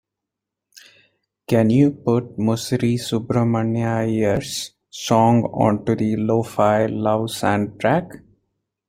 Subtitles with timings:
[1.47, 8.23] Can you put Musiri Subramania Iyer's song onto the lo-fi love soundtrack?